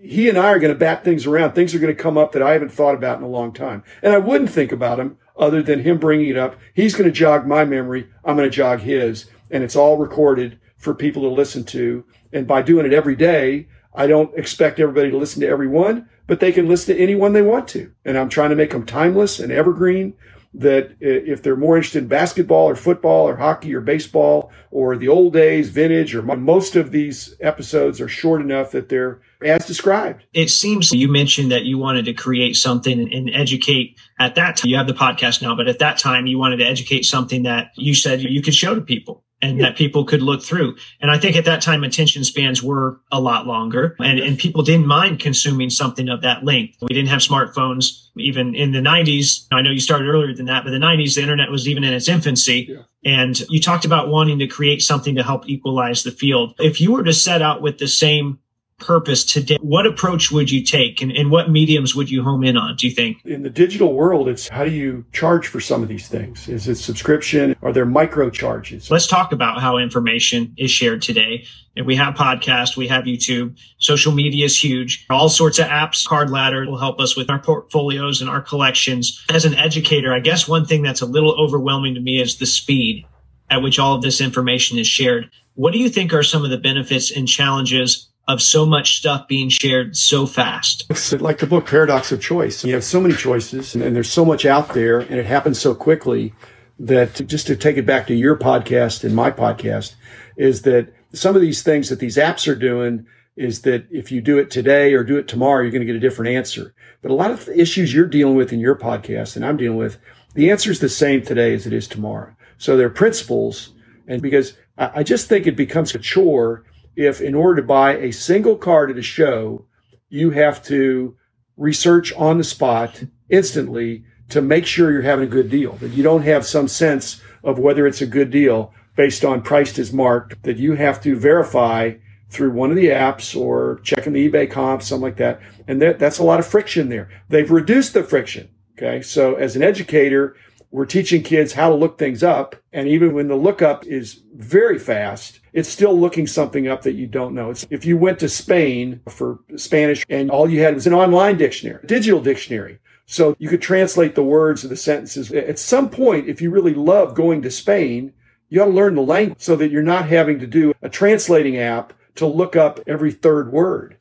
he 0.00 0.28
and 0.28 0.38
I 0.38 0.46
are 0.52 0.58
going 0.58 0.72
to 0.72 0.78
bat 0.78 1.04
things 1.04 1.26
around. 1.26 1.52
Things 1.52 1.74
are 1.74 1.78
going 1.78 1.94
to 1.94 2.02
come 2.02 2.16
up 2.16 2.32
that 2.32 2.42
I 2.42 2.52
haven't 2.52 2.72
thought 2.72 2.94
about 2.94 3.18
in 3.18 3.24
a 3.24 3.28
long 3.28 3.52
time. 3.52 3.82
And 4.02 4.12
I 4.12 4.18
wouldn't 4.18 4.50
think 4.50 4.72
about 4.72 5.00
him 5.00 5.18
other 5.36 5.62
than 5.62 5.82
him 5.82 5.98
bringing 5.98 6.28
it 6.28 6.36
up. 6.36 6.56
He's 6.74 6.94
going 6.94 7.08
to 7.08 7.12
jog 7.12 7.46
my 7.46 7.64
memory. 7.64 8.08
I'm 8.24 8.36
going 8.36 8.48
to 8.48 8.56
jog 8.56 8.80
his. 8.80 9.26
And 9.50 9.64
it's 9.64 9.76
all 9.76 9.96
recorded 9.96 10.58
for 10.76 10.94
people 10.94 11.22
to 11.22 11.28
listen 11.28 11.64
to. 11.64 12.04
And 12.32 12.46
by 12.46 12.62
doing 12.62 12.86
it 12.86 12.92
every 12.92 13.16
day, 13.16 13.68
I 13.94 14.06
don't 14.06 14.36
expect 14.38 14.80
everybody 14.80 15.10
to 15.10 15.16
listen 15.16 15.40
to 15.42 15.48
every 15.48 15.68
one, 15.68 16.08
but 16.26 16.40
they 16.40 16.52
can 16.52 16.68
listen 16.68 16.94
to 16.94 17.02
anyone 17.02 17.32
they 17.32 17.42
want 17.42 17.68
to. 17.68 17.92
And 18.04 18.16
I'm 18.16 18.28
trying 18.28 18.50
to 18.50 18.56
make 18.56 18.70
them 18.70 18.86
timeless 18.86 19.38
and 19.38 19.52
evergreen 19.52 20.14
that 20.54 20.96
if 21.00 21.42
they're 21.42 21.56
more 21.56 21.76
interested 21.76 22.02
in 22.02 22.08
basketball 22.08 22.68
or 22.68 22.76
football 22.76 23.26
or 23.26 23.36
hockey 23.36 23.74
or 23.74 23.80
baseball 23.80 24.52
or 24.70 24.96
the 24.96 25.08
old 25.08 25.32
days, 25.32 25.70
vintage, 25.70 26.14
or 26.14 26.22
most 26.22 26.76
of 26.76 26.90
these 26.90 27.34
episodes 27.40 28.00
are 28.00 28.08
short 28.08 28.40
enough 28.40 28.70
that 28.72 28.90
they're 28.90 29.20
as 29.42 29.66
described. 29.66 30.24
It 30.34 30.50
seems 30.50 30.92
you 30.92 31.10
mentioned 31.10 31.50
that 31.52 31.64
you 31.64 31.78
wanted 31.78 32.04
to 32.04 32.12
create 32.12 32.54
something 32.54 33.12
and 33.12 33.30
educate 33.34 33.98
at 34.18 34.34
that 34.34 34.56
time. 34.56 34.68
You 34.68 34.76
have 34.76 34.86
the 34.86 34.92
podcast 34.92 35.40
now, 35.40 35.56
but 35.56 35.68
at 35.68 35.78
that 35.78 35.98
time 35.98 36.26
you 36.26 36.38
wanted 36.38 36.58
to 36.58 36.66
educate 36.66 37.04
something 37.04 37.44
that 37.44 37.72
you 37.76 37.94
said 37.94 38.20
you 38.20 38.42
could 38.42 38.54
show 38.54 38.74
to 38.74 38.80
people 38.82 39.24
and 39.42 39.60
that 39.60 39.76
people 39.76 40.04
could 40.04 40.22
look 40.22 40.42
through. 40.42 40.76
And 41.00 41.10
I 41.10 41.18
think 41.18 41.36
at 41.36 41.44
that 41.44 41.60
time, 41.60 41.82
attention 41.82 42.22
spans 42.24 42.62
were 42.62 43.00
a 43.10 43.20
lot 43.20 43.46
longer 43.46 43.96
and, 43.98 44.20
and 44.20 44.38
people 44.38 44.62
didn't 44.62 44.86
mind 44.86 45.18
consuming 45.18 45.68
something 45.68 46.08
of 46.08 46.22
that 46.22 46.44
length. 46.44 46.78
We 46.80 46.94
didn't 46.94 47.08
have 47.08 47.20
smartphones 47.20 48.06
even 48.16 48.54
in 48.54 48.72
the 48.72 48.78
90s. 48.78 49.46
I 49.50 49.62
know 49.62 49.70
you 49.70 49.80
started 49.80 50.08
earlier 50.08 50.34
than 50.34 50.46
that, 50.46 50.64
but 50.64 50.70
the 50.70 50.78
90s, 50.78 51.16
the 51.16 51.22
internet 51.22 51.50
was 51.50 51.68
even 51.68 51.82
in 51.82 51.92
its 51.92 52.08
infancy. 52.08 52.68
Yeah. 52.70 52.82
And 53.04 53.40
you 53.50 53.60
talked 53.60 53.84
about 53.84 54.08
wanting 54.08 54.38
to 54.38 54.46
create 54.46 54.80
something 54.80 55.16
to 55.16 55.24
help 55.24 55.48
equalize 55.48 56.04
the 56.04 56.12
field. 56.12 56.54
If 56.58 56.80
you 56.80 56.92
were 56.92 57.02
to 57.02 57.12
set 57.12 57.42
out 57.42 57.60
with 57.60 57.78
the 57.78 57.88
same 57.88 58.38
purpose 58.82 59.24
today, 59.24 59.58
what 59.60 59.86
approach 59.86 60.30
would 60.30 60.50
you 60.50 60.62
take 60.62 61.00
and, 61.00 61.12
and 61.12 61.30
what 61.30 61.50
mediums 61.50 61.94
would 61.94 62.10
you 62.10 62.22
home 62.22 62.44
in 62.44 62.56
on, 62.56 62.76
do 62.76 62.86
you 62.86 62.94
think? 62.94 63.24
In 63.24 63.42
the 63.42 63.50
digital 63.50 63.94
world, 63.94 64.28
it's 64.28 64.48
how 64.48 64.64
do 64.64 64.70
you 64.70 65.04
charge 65.12 65.46
for 65.46 65.60
some 65.60 65.82
of 65.82 65.88
these 65.88 66.08
things? 66.08 66.48
Is 66.48 66.68
it 66.68 66.76
subscription? 66.76 67.56
Are 67.62 67.72
there 67.72 67.86
micro 67.86 68.30
charges? 68.30 68.90
Let's 68.90 69.06
talk 69.06 69.32
about 69.32 69.60
how 69.60 69.78
information 69.78 70.54
is 70.56 70.70
shared 70.70 71.02
today. 71.02 71.46
And 71.74 71.86
we 71.86 71.96
have 71.96 72.14
podcast, 72.14 72.76
we 72.76 72.88
have 72.88 73.04
YouTube, 73.04 73.58
social 73.78 74.12
media 74.12 74.44
is 74.44 74.62
huge. 74.62 75.06
All 75.08 75.30
sorts 75.30 75.58
of 75.58 75.66
apps, 75.66 76.06
Card 76.06 76.28
Ladder 76.28 76.66
will 76.66 76.78
help 76.78 77.00
us 77.00 77.16
with 77.16 77.30
our 77.30 77.38
portfolios 77.38 78.20
and 78.20 78.28
our 78.28 78.42
collections. 78.42 79.24
As 79.30 79.46
an 79.46 79.54
educator, 79.54 80.12
I 80.12 80.20
guess 80.20 80.46
one 80.46 80.66
thing 80.66 80.82
that's 80.82 81.00
a 81.00 81.06
little 81.06 81.34
overwhelming 81.40 81.94
to 81.94 82.00
me 82.00 82.20
is 82.20 82.36
the 82.36 82.46
speed 82.46 83.06
at 83.50 83.62
which 83.62 83.78
all 83.78 83.94
of 83.94 84.02
this 84.02 84.20
information 84.20 84.78
is 84.78 84.86
shared. 84.86 85.30
What 85.54 85.72
do 85.72 85.78
you 85.78 85.90
think 85.90 86.14
are 86.14 86.22
some 86.22 86.44
of 86.44 86.50
the 86.50 86.58
benefits 86.58 87.10
and 87.10 87.28
challenges 87.28 88.08
of 88.28 88.40
so 88.40 88.64
much 88.64 88.96
stuff 88.96 89.26
being 89.26 89.48
shared 89.48 89.96
so 89.96 90.26
fast. 90.26 90.84
It's 90.90 91.12
like 91.12 91.38
the 91.38 91.46
book 91.46 91.66
Paradox 91.66 92.12
of 92.12 92.20
Choice. 92.20 92.64
You 92.64 92.74
have 92.74 92.84
so 92.84 93.00
many 93.00 93.14
choices 93.14 93.74
and, 93.74 93.82
and 93.82 93.96
there's 93.96 94.10
so 94.10 94.24
much 94.24 94.44
out 94.44 94.74
there 94.74 95.00
and 95.00 95.14
it 95.14 95.26
happens 95.26 95.60
so 95.60 95.74
quickly 95.74 96.32
that 96.78 97.26
just 97.26 97.46
to 97.48 97.56
take 97.56 97.76
it 97.76 97.86
back 97.86 98.06
to 98.06 98.14
your 98.14 98.36
podcast 98.36 99.04
and 99.04 99.14
my 99.14 99.30
podcast 99.30 99.94
is 100.36 100.62
that 100.62 100.92
some 101.12 101.34
of 101.34 101.42
these 101.42 101.62
things 101.62 101.88
that 101.88 101.98
these 101.98 102.16
apps 102.16 102.48
are 102.48 102.54
doing 102.54 103.06
is 103.36 103.62
that 103.62 103.86
if 103.90 104.12
you 104.12 104.20
do 104.20 104.38
it 104.38 104.50
today 104.50 104.94
or 104.94 105.02
do 105.02 105.16
it 105.16 105.26
tomorrow, 105.26 105.62
you're 105.62 105.70
going 105.70 105.80
to 105.80 105.86
get 105.86 105.96
a 105.96 106.00
different 106.00 106.34
answer. 106.34 106.74
But 107.00 107.10
a 107.10 107.14
lot 107.14 107.30
of 107.30 107.44
the 107.46 107.58
issues 107.58 107.92
you're 107.92 108.06
dealing 108.06 108.36
with 108.36 108.52
in 108.52 108.60
your 108.60 108.76
podcast 108.76 109.36
and 109.36 109.44
I'm 109.44 109.56
dealing 109.56 109.78
with, 109.78 109.98
the 110.34 110.50
answer 110.50 110.70
is 110.70 110.80
the 110.80 110.88
same 110.88 111.22
today 111.22 111.54
as 111.54 111.66
it 111.66 111.72
is 111.72 111.88
tomorrow. 111.88 112.34
So 112.58 112.76
there 112.76 112.86
are 112.86 112.90
principles. 112.90 113.74
And 114.06 114.22
because 114.22 114.56
I 114.78 115.02
just 115.02 115.28
think 115.28 115.46
it 115.46 115.56
becomes 115.56 115.94
a 115.94 115.98
chore 115.98 116.64
if 116.96 117.20
in 117.20 117.34
order 117.34 117.60
to 117.60 117.66
buy 117.66 117.96
a 117.96 118.12
single 118.12 118.56
card 118.56 118.90
at 118.90 118.98
a 118.98 119.02
show, 119.02 119.66
you 120.08 120.30
have 120.30 120.62
to 120.64 121.16
research 121.56 122.12
on 122.14 122.38
the 122.38 122.44
spot 122.44 123.04
instantly 123.28 124.04
to 124.28 124.40
make 124.40 124.66
sure 124.66 124.90
you're 124.90 125.02
having 125.02 125.26
a 125.26 125.30
good 125.30 125.50
deal, 125.50 125.72
that 125.76 125.92
you 125.92 126.02
don't 126.02 126.22
have 126.22 126.46
some 126.46 126.68
sense 126.68 127.20
of 127.44 127.58
whether 127.58 127.86
it's 127.86 128.00
a 128.00 128.06
good 128.06 128.30
deal 128.30 128.72
based 128.96 129.24
on 129.24 129.42
priced 129.42 129.78
as 129.78 129.92
marked, 129.92 130.42
that 130.42 130.58
you 130.58 130.74
have 130.74 131.02
to 131.02 131.16
verify 131.16 131.92
through 132.28 132.50
one 132.50 132.70
of 132.70 132.76
the 132.76 132.88
apps 132.88 133.38
or 133.38 133.80
checking 133.82 134.14
the 134.14 134.28
eBay 134.28 134.50
comp, 134.50 134.82
something 134.82 135.02
like 135.02 135.16
that. 135.16 135.40
And 135.68 135.80
that, 135.82 135.98
that's 135.98 136.18
a 136.18 136.24
lot 136.24 136.40
of 136.40 136.46
friction 136.46 136.88
there. 136.88 137.10
They've 137.28 137.50
reduced 137.50 137.92
the 137.94 138.02
friction. 138.02 138.48
Okay. 138.76 139.02
So 139.02 139.34
as 139.34 139.54
an 139.54 139.62
educator, 139.62 140.34
we're 140.72 140.86
teaching 140.86 141.22
kids 141.22 141.52
how 141.52 141.68
to 141.68 141.74
look 141.74 141.98
things 141.98 142.22
up. 142.22 142.56
And 142.72 142.88
even 142.88 143.14
when 143.14 143.28
the 143.28 143.36
lookup 143.36 143.86
is 143.86 144.22
very 144.34 144.78
fast, 144.78 145.40
it's 145.52 145.68
still 145.68 145.98
looking 145.98 146.26
something 146.26 146.66
up 146.66 146.82
that 146.82 146.94
you 146.94 147.06
don't 147.06 147.34
know. 147.34 147.50
It's, 147.50 147.66
if 147.70 147.84
you 147.84 147.98
went 147.98 148.18
to 148.20 148.28
Spain 148.28 149.02
for 149.08 149.40
Spanish 149.56 150.04
and 150.08 150.30
all 150.30 150.48
you 150.48 150.62
had 150.62 150.74
was 150.74 150.86
an 150.86 150.94
online 150.94 151.36
dictionary, 151.36 151.84
digital 151.86 152.20
dictionary. 152.20 152.78
So 153.04 153.36
you 153.38 153.50
could 153.50 153.60
translate 153.60 154.14
the 154.14 154.22
words 154.22 154.64
of 154.64 154.70
the 154.70 154.76
sentences. 154.76 155.30
At 155.30 155.58
some 155.58 155.90
point, 155.90 156.28
if 156.28 156.40
you 156.40 156.50
really 156.50 156.74
love 156.74 157.14
going 157.14 157.42
to 157.42 157.50
Spain, 157.50 158.14
you 158.48 158.62
ought 158.62 158.66
to 158.66 158.70
learn 158.70 158.94
the 158.94 159.02
language 159.02 159.40
so 159.40 159.56
that 159.56 159.70
you're 159.70 159.82
not 159.82 160.08
having 160.08 160.38
to 160.38 160.46
do 160.46 160.72
a 160.80 160.88
translating 160.88 161.58
app 161.58 161.92
to 162.14 162.26
look 162.26 162.56
up 162.56 162.80
every 162.86 163.12
third 163.12 163.52
word. 163.52 163.98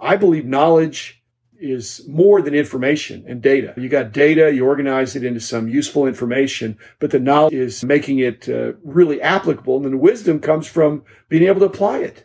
I 0.00 0.16
believe 0.16 0.44
knowledge 0.44 1.21
is 1.62 2.06
more 2.08 2.42
than 2.42 2.54
information 2.54 3.24
and 3.26 3.40
data. 3.40 3.74
You 3.76 3.88
got 3.88 4.12
data, 4.12 4.52
you 4.52 4.66
organize 4.66 5.16
it 5.16 5.24
into 5.24 5.40
some 5.40 5.68
useful 5.68 6.06
information, 6.06 6.76
but 6.98 7.10
the 7.10 7.20
knowledge 7.20 7.54
is 7.54 7.84
making 7.84 8.18
it 8.18 8.48
uh, 8.48 8.72
really 8.82 9.20
applicable. 9.20 9.76
And 9.76 9.84
then 9.84 9.92
the 9.92 9.98
wisdom 9.98 10.40
comes 10.40 10.66
from 10.66 11.04
being 11.28 11.44
able 11.44 11.60
to 11.60 11.66
apply 11.66 11.98
it. 11.98 12.24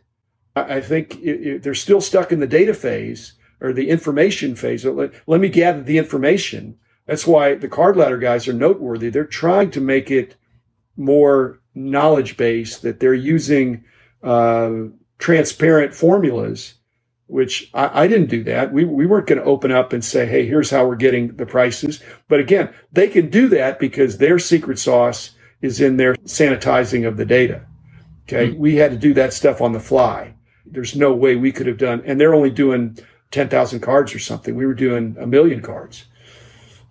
I, 0.56 0.78
I 0.78 0.82
think 0.82 1.16
it, 1.20 1.48
it, 1.48 1.64
they're 1.64 1.74
still 1.74 2.02
stuck 2.02 2.32
in 2.32 2.40
the 2.40 2.48
data 2.48 2.74
phase 2.74 3.34
or 3.62 3.74
the 3.74 3.90
information 3.90 4.56
phase. 4.56 4.86
Let, 4.86 5.14
let 5.28 5.40
me 5.42 5.50
gather 5.50 5.84
the 5.84 5.98
information. 5.98 6.78
That's 7.06 7.28
why 7.28 7.56
the 7.56 7.70
card 7.70 7.96
ladder 7.96 8.18
guys 8.18 8.48
are 8.48 8.54
noteworthy. 8.54 9.10
They're 9.10 9.26
trying 9.26 9.72
to 9.72 9.82
make 9.82 10.12
it 10.12 10.36
more 10.98 11.60
knowledge 11.76 12.38
based, 12.38 12.82
that 12.82 13.00
they're 13.00 13.14
using 13.14 13.84
uh, 14.24 14.72
transparent 15.20 15.94
formulas 15.94 16.74
which 17.28 17.70
I, 17.74 18.04
I, 18.04 18.08
didn't 18.08 18.30
do 18.30 18.44
that. 18.46 18.72
We, 18.72 18.86
we 18.86 19.06
weren't 19.06 19.28
going 19.28 19.40
to 19.40 19.46
open 19.46 19.72
up 19.72 19.94
and 19.94 20.04
say, 20.04 20.26
hey, 20.26 20.48
here's 20.48 20.70
how 20.70 20.86
we're 20.86 20.96
getting 20.96 21.36
the 21.36 21.46
prices. 21.46 22.02
But 22.28 22.40
again, 22.40 22.74
they 22.92 23.08
can 23.08 23.30
do 23.30 23.50
that 23.50 23.80
because 23.80 24.18
their 24.18 24.40
secret 24.40 24.80
sauce 24.80 25.32
is 25.62 25.82
in 25.82 25.98
their 25.98 26.16
sanitizing 26.16 27.08
of 27.08 27.18
the 27.18 27.26
data. 27.26 27.66
Okay. 28.24 28.50
Mm-hmm. 28.50 28.60
We 28.60 28.76
had 28.76 28.92
to 28.92 28.98
do 28.98 29.14
that 29.16 29.34
stuff 29.34 29.62
on 29.62 29.74
the 29.74 29.80
fly. 29.80 30.34
There's 30.66 30.96
no 30.96 31.14
way 31.14 31.36
we 31.36 31.52
could 31.52 31.68
have 31.68 31.78
done, 31.78 32.02
and 32.06 32.20
they're 32.20 32.36
only 32.36 32.50
doing 32.50 32.98
10,000 33.32 33.80
cards 33.80 34.14
or 34.14 34.20
something. 34.20 34.56
We 34.56 34.66
were 34.66 34.74
doing 34.74 35.16
a 35.20 35.28
million 35.28 35.62
cards. 35.62 36.06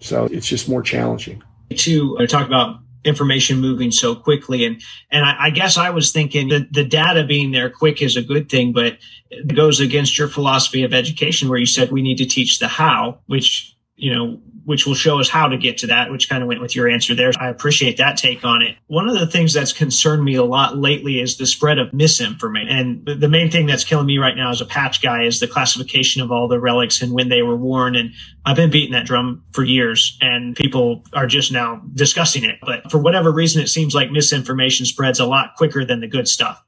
So 0.01 0.27
it's 0.27 0.47
just 0.47 0.69
more 0.69 0.83
challenging. 0.83 1.43
To 1.71 2.19
uh, 2.19 2.27
talk 2.27 2.47
about 2.47 2.81
information 3.05 3.61
moving 3.61 3.91
so 3.91 4.15
quickly. 4.15 4.65
And, 4.65 4.83
and 5.11 5.25
I, 5.25 5.47
I 5.47 5.51
guess 5.51 5.77
I 5.77 5.91
was 5.91 6.13
thinking 6.13 6.49
that 6.49 6.73
the 6.73 6.85
data 6.85 7.25
being 7.25 7.53
there 7.53 7.71
quick 7.71 8.03
is 8.03 8.17
a 8.17 8.23
good 8.23 8.49
thing, 8.49 8.73
but 8.73 8.99
it 9.31 9.55
goes 9.55 9.81
against 9.81 10.19
your 10.19 10.29
philosophy 10.29 10.83
of 10.83 10.93
education 10.93 11.49
where 11.49 11.59
you 11.59 11.67
said 11.67 11.91
we 11.93 12.03
need 12.03 12.19
to 12.19 12.27
teach 12.27 12.59
the 12.59 12.69
how, 12.69 13.19
which 13.27 13.76
you 13.97 14.15
know, 14.15 14.39
which 14.65 14.85
will 14.85 14.95
show 14.95 15.21
us 15.21 15.29
how 15.29 15.49
to 15.49 15.57
get 15.57 15.79
to 15.79 15.87
that, 15.87 16.11
which 16.11 16.29
kind 16.29 16.43
of 16.43 16.49
went 16.49 16.61
with 16.61 16.75
your 16.75 16.89
answer 16.89 17.15
there. 17.15 17.31
I 17.39 17.49
appreciate 17.49 17.97
that 17.99 18.17
take 18.17 18.45
on 18.45 18.63
it. 18.63 18.77
One 18.89 19.09
of 19.09 19.19
the 19.19 19.27
things 19.27 19.53
that's 19.53 19.73
concerned 19.73 20.25
me 20.25 20.35
a 20.35 20.45
lot 20.45 20.77
lately 20.77 21.21
is 21.21 21.37
the 21.37 21.47
spread 21.47 21.79
of 21.79 21.93
misinformation. 21.93 22.69
And 22.69 23.21
the 23.21 23.29
main 23.29 23.51
thing 23.51 23.67
that's 23.67 23.85
killing 23.85 24.07
me 24.07 24.19
right 24.19 24.37
now 24.37 24.51
as 24.51 24.61
a 24.61 24.67
patch 24.67 25.01
guy 25.01 25.23
is 25.23 25.39
the 25.39 25.47
classification 25.47 26.21
of 26.21 26.33
all 26.33 26.49
the 26.49 26.61
relics 26.61 27.01
and 27.01 27.13
when 27.13 27.29
they 27.29 27.43
were 27.43 27.57
worn. 27.57 27.95
And 27.95 28.13
I've 28.45 28.57
been 28.57 28.71
beating 28.71 28.93
that 28.93 29.07
drum 29.07 29.45
for 29.53 29.63
years 29.63 30.19
and 30.21 30.57
people 30.57 31.05
are 31.13 31.27
just 31.27 31.53
now 31.53 31.81
discussing 31.95 32.45
it. 32.45 32.57
But 32.61 32.91
for 32.91 32.99
whatever 32.99 33.31
reason, 33.31 33.63
it 33.63 33.69
seems 33.69 33.95
like 33.95 34.11
misinformation 34.11 34.85
spreads 34.85 35.21
a 35.21 35.27
lot 35.27 35.55
quicker 35.57 35.85
than 35.85 36.01
the 36.01 36.09
good 36.09 36.27
stuff. 36.27 36.63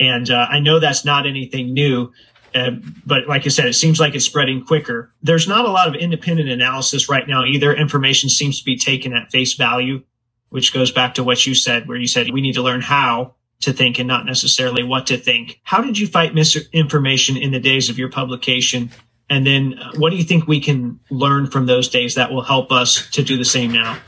And 0.00 0.30
uh, 0.30 0.46
I 0.48 0.58
know 0.58 0.78
that's 0.78 1.04
not 1.04 1.26
anything 1.26 1.74
new, 1.74 2.12
uh, 2.54 2.72
but 3.06 3.26
like 3.26 3.46
I 3.46 3.48
said, 3.48 3.66
it 3.66 3.74
seems 3.74 4.00
like 4.00 4.14
it's 4.14 4.24
spreading 4.24 4.64
quicker. 4.64 5.12
There's 5.22 5.48
not 5.48 5.64
a 5.64 5.70
lot 5.70 5.88
of 5.88 5.94
independent 5.94 6.48
analysis 6.48 7.08
right 7.08 7.26
now 7.26 7.44
either. 7.44 7.74
Information 7.74 8.28
seems 8.28 8.58
to 8.58 8.64
be 8.64 8.76
taken 8.76 9.12
at 9.12 9.30
face 9.30 9.54
value, 9.54 10.02
which 10.50 10.72
goes 10.72 10.90
back 10.90 11.14
to 11.14 11.24
what 11.24 11.46
you 11.46 11.54
said, 11.54 11.88
where 11.88 11.96
you 11.96 12.06
said 12.06 12.30
we 12.32 12.40
need 12.40 12.54
to 12.54 12.62
learn 12.62 12.80
how 12.80 13.34
to 13.60 13.72
think 13.72 13.98
and 13.98 14.08
not 14.08 14.26
necessarily 14.26 14.82
what 14.82 15.06
to 15.06 15.16
think. 15.16 15.60
How 15.62 15.82
did 15.82 15.98
you 15.98 16.06
fight 16.06 16.34
misinformation 16.34 17.36
in 17.36 17.52
the 17.52 17.60
days 17.60 17.88
of 17.88 17.98
your 17.98 18.10
publication? 18.10 18.90
And 19.30 19.46
then 19.46 19.78
uh, 19.78 19.92
what 19.96 20.10
do 20.10 20.16
you 20.16 20.24
think 20.24 20.46
we 20.46 20.60
can 20.60 21.00
learn 21.10 21.46
from 21.46 21.66
those 21.66 21.88
days 21.88 22.16
that 22.16 22.32
will 22.32 22.42
help 22.42 22.70
us 22.70 23.08
to 23.12 23.22
do 23.22 23.38
the 23.38 23.44
same 23.44 23.72
now? 23.72 23.98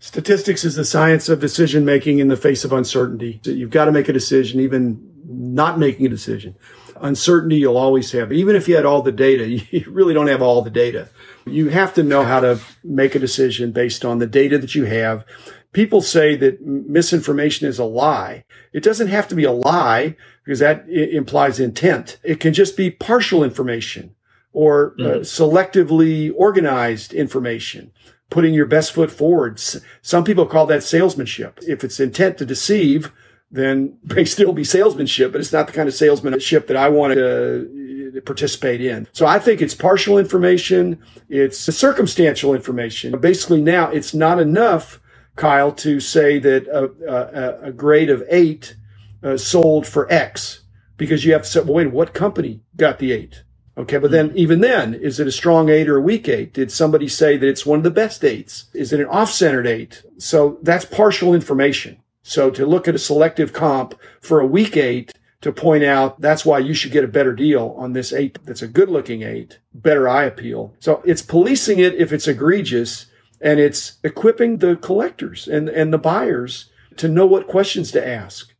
Statistics 0.00 0.64
is 0.64 0.74
the 0.74 0.84
science 0.84 1.28
of 1.28 1.40
decision 1.40 1.84
making 1.84 2.18
in 2.18 2.28
the 2.28 2.36
face 2.36 2.64
of 2.64 2.72
uncertainty. 2.72 3.40
So 3.44 3.50
you've 3.50 3.70
got 3.70 3.84
to 3.84 3.92
make 3.92 4.08
a 4.08 4.12
decision, 4.12 4.60
even 4.60 5.04
not 5.26 5.78
making 5.78 6.06
a 6.06 6.08
decision 6.08 6.56
uncertainty 7.00 7.56
you'll 7.56 7.76
always 7.76 8.12
have. 8.12 8.32
Even 8.32 8.56
if 8.56 8.68
you 8.68 8.76
had 8.76 8.86
all 8.86 9.02
the 9.02 9.12
data, 9.12 9.48
you 9.70 9.84
really 9.88 10.14
don't 10.14 10.28
have 10.28 10.42
all 10.42 10.62
the 10.62 10.70
data. 10.70 11.08
You 11.46 11.68
have 11.68 11.94
to 11.94 12.02
know 12.02 12.24
how 12.24 12.40
to 12.40 12.60
make 12.84 13.14
a 13.14 13.20
decision 13.20 13.72
based 13.72 14.04
on 14.04 14.18
the 14.18 14.26
data 14.26 14.58
that 14.58 14.74
you 14.74 14.84
have. 14.84 15.24
People 15.72 16.00
say 16.00 16.34
that 16.36 16.64
misinformation 16.64 17.66
is 17.66 17.78
a 17.78 17.84
lie. 17.84 18.44
It 18.72 18.82
doesn't 18.82 19.08
have 19.08 19.28
to 19.28 19.34
be 19.34 19.44
a 19.44 19.52
lie 19.52 20.16
because 20.44 20.60
that 20.60 20.88
implies 20.88 21.60
intent. 21.60 22.18
It 22.22 22.40
can 22.40 22.54
just 22.54 22.76
be 22.76 22.90
partial 22.90 23.44
information 23.44 24.14
or 24.52 24.94
uh, 24.98 25.02
mm-hmm. 25.02 25.20
selectively 25.20 26.32
organized 26.34 27.12
information 27.12 27.92
putting 28.30 28.54
your 28.54 28.66
best 28.66 28.92
foot 28.92 29.10
forward. 29.10 29.60
Some 30.02 30.24
people 30.24 30.46
call 30.46 30.66
that 30.66 30.82
salesmanship. 30.82 31.58
If 31.66 31.84
it's 31.84 32.00
intent 32.00 32.38
to 32.38 32.46
deceive, 32.46 33.12
then 33.50 33.98
may 34.04 34.24
still 34.24 34.52
be 34.52 34.64
salesmanship, 34.64 35.32
but 35.32 35.40
it's 35.40 35.52
not 35.52 35.66
the 35.66 35.72
kind 35.72 35.88
of 35.88 35.94
salesmanship 35.94 36.66
that 36.66 36.76
I 36.76 36.88
want 36.88 37.14
to 37.14 38.20
participate 38.24 38.80
in. 38.80 39.06
So 39.12 39.26
I 39.26 39.38
think 39.38 39.62
it's 39.62 39.74
partial 39.74 40.18
information. 40.18 41.02
It's 41.28 41.58
circumstantial 41.58 42.54
information. 42.54 43.18
Basically 43.18 43.62
now 43.62 43.90
it's 43.90 44.12
not 44.12 44.40
enough, 44.40 45.00
Kyle, 45.36 45.72
to 45.72 46.00
say 46.00 46.38
that 46.38 46.66
a, 46.66 47.62
a, 47.64 47.68
a 47.68 47.72
grade 47.72 48.10
of 48.10 48.22
eight 48.28 48.76
uh, 49.22 49.36
sold 49.36 49.86
for 49.86 50.10
X 50.12 50.62
because 50.96 51.24
you 51.24 51.32
have 51.32 51.42
to 51.42 51.48
say, 51.48 51.60
well, 51.60 51.74
wait, 51.74 51.92
what 51.92 52.12
company 52.12 52.60
got 52.76 52.98
the 52.98 53.12
eight? 53.12 53.44
Okay. 53.76 53.98
But 53.98 54.10
then 54.10 54.32
even 54.34 54.60
then, 54.60 54.92
is 54.94 55.20
it 55.20 55.28
a 55.28 55.32
strong 55.32 55.68
eight 55.68 55.88
or 55.88 55.98
a 55.98 56.02
weak 56.02 56.28
eight? 56.28 56.52
Did 56.52 56.72
somebody 56.72 57.06
say 57.06 57.36
that 57.36 57.48
it's 57.48 57.64
one 57.64 57.78
of 57.78 57.84
the 57.84 57.90
best 57.90 58.24
eights? 58.24 58.66
Is 58.74 58.92
it 58.92 59.00
an 59.00 59.06
off-centered 59.06 59.66
eight? 59.66 60.02
So 60.18 60.58
that's 60.62 60.84
partial 60.84 61.32
information. 61.34 62.02
So 62.28 62.50
to 62.50 62.66
look 62.66 62.86
at 62.86 62.94
a 62.94 62.98
selective 62.98 63.54
comp 63.54 63.98
for 64.20 64.38
a 64.38 64.46
weak 64.46 64.76
eight 64.76 65.14
to 65.40 65.50
point 65.50 65.82
out 65.82 66.20
that's 66.20 66.44
why 66.44 66.58
you 66.58 66.74
should 66.74 66.92
get 66.92 67.02
a 67.02 67.08
better 67.08 67.32
deal 67.32 67.74
on 67.78 67.94
this 67.94 68.12
eight 68.12 68.38
that's 68.44 68.60
a 68.60 68.68
good 68.68 68.90
looking 68.90 69.22
eight, 69.22 69.60
better 69.72 70.06
eye 70.06 70.24
appeal. 70.24 70.74
So 70.78 71.02
it's 71.06 71.22
policing 71.22 71.78
it 71.78 71.94
if 71.94 72.12
it's 72.12 72.28
egregious 72.28 73.06
and 73.40 73.58
it's 73.58 73.96
equipping 74.04 74.58
the 74.58 74.76
collectors 74.76 75.48
and, 75.48 75.70
and 75.70 75.90
the 75.90 75.96
buyers 75.96 76.68
to 76.98 77.08
know 77.08 77.24
what 77.24 77.48
questions 77.48 77.90
to 77.92 78.06
ask 78.06 78.52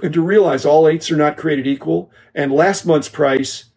and 0.00 0.14
to 0.14 0.22
realize 0.22 0.64
all 0.64 0.86
eights 0.86 1.10
are 1.10 1.16
not 1.16 1.36
created 1.36 1.66
equal. 1.66 2.12
And 2.32 2.52
last 2.52 2.86
month's 2.86 3.08
price 3.08 3.70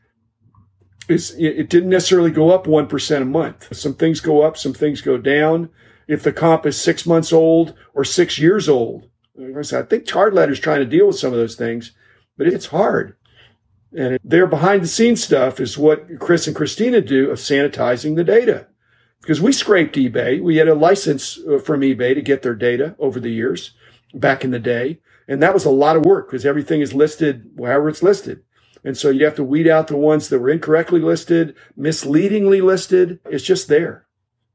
is, 1.07 1.31
it 1.39 1.71
didn't 1.71 1.89
necessarily 1.89 2.29
go 2.29 2.51
up 2.51 2.67
1% 2.67 3.21
a 3.21 3.25
month. 3.25 3.75
Some 3.75 3.95
things 3.95 4.19
go 4.19 4.43
up, 4.43 4.57
some 4.57 4.75
things 4.75 5.01
go 5.01 5.17
down 5.17 5.71
if 6.09 6.23
the 6.23 6.33
comp 6.33 6.65
is 6.65 6.81
six 6.81 7.05
months 7.05 7.31
old 7.31 7.75
or 7.93 8.03
six 8.03 8.39
years 8.39 8.67
old. 8.67 9.07
I 9.39 9.83
think 9.83 10.07
Card 10.07 10.35
is 10.49 10.59
trying 10.59 10.79
to 10.79 10.85
deal 10.85 11.05
with 11.05 11.19
some 11.19 11.31
of 11.31 11.37
those 11.37 11.55
things, 11.55 11.91
but 12.35 12.47
it's 12.47 12.65
hard. 12.65 13.15
And 13.95 14.19
their 14.23 14.47
behind 14.47 14.81
the 14.81 14.87
scenes 14.87 15.23
stuff 15.23 15.59
is 15.59 15.77
what 15.77 16.19
Chris 16.19 16.47
and 16.47 16.55
Christina 16.55 16.99
do 16.99 17.29
of 17.29 17.37
sanitizing 17.37 18.15
the 18.15 18.23
data. 18.23 18.67
Because 19.21 19.39
we 19.39 19.51
scraped 19.51 19.95
eBay. 19.95 20.41
We 20.41 20.57
had 20.57 20.67
a 20.67 20.73
license 20.73 21.39
uh, 21.47 21.59
from 21.59 21.81
eBay 21.81 22.15
to 22.15 22.21
get 22.21 22.41
their 22.41 22.55
data 22.55 22.95
over 22.97 23.19
the 23.19 23.31
years 23.31 23.75
back 24.13 24.43
in 24.43 24.49
the 24.49 24.59
day. 24.59 24.99
And 25.27 25.43
that 25.43 25.53
was 25.53 25.65
a 25.65 25.69
lot 25.69 25.95
of 25.95 26.05
work 26.05 26.27
because 26.27 26.45
everything 26.45 26.81
is 26.81 26.93
listed 26.93 27.51
wherever 27.55 27.87
it's 27.87 28.01
listed. 28.01 28.41
And 28.83 28.97
so 28.97 29.09
you 29.11 29.25
have 29.25 29.35
to 29.35 29.43
weed 29.43 29.67
out 29.67 29.87
the 29.87 29.97
ones 29.97 30.29
that 30.29 30.39
were 30.39 30.49
incorrectly 30.49 31.01
listed, 31.01 31.55
misleadingly 31.75 32.61
listed. 32.61 33.19
It's 33.25 33.43
just 33.43 33.67
there. 33.67 34.07